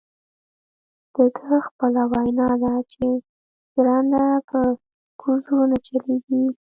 [1.15, 3.05] دده خپله وینا ده چې
[3.73, 4.59] ژرنده په
[5.21, 6.41] کوزو نه چلیږي.